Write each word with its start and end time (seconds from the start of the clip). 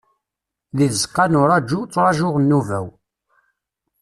Deg 0.77 0.91
tzeqqa 0.93 1.25
n 1.31 1.39
uraju, 1.41 1.79
ttrajuɣ 1.83 2.35
nnuba-w. 2.39 2.85